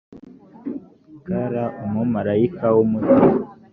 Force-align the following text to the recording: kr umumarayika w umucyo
kr 1.25 1.53
umumarayika 1.85 2.65
w 2.75 2.77
umucyo 2.85 3.23